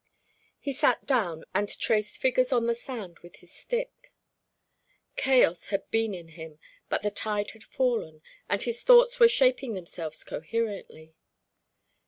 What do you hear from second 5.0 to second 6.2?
Chaos had been